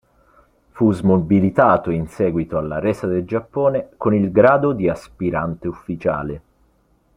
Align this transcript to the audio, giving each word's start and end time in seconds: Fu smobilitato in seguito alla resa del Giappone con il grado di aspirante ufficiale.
Fu 0.71 0.91
smobilitato 0.93 1.91
in 1.91 2.07
seguito 2.07 2.57
alla 2.57 2.79
resa 2.79 3.05
del 3.05 3.23
Giappone 3.23 3.89
con 3.97 4.15
il 4.15 4.31
grado 4.31 4.71
di 4.71 4.89
aspirante 4.89 5.67
ufficiale. 5.67 6.41